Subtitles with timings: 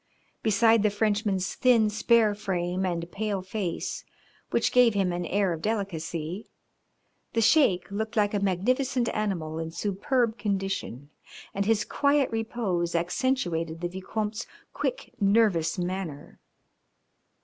[0.41, 4.03] Beside the Frenchman's thin, spare frame and pale face,
[4.49, 6.47] which gave him an air of delicacy,
[7.33, 11.11] the Sheik looked like a magnificent animal in superb condition,
[11.53, 16.39] and his quiet repose accentuated the Vicomte's quick, nervous manner.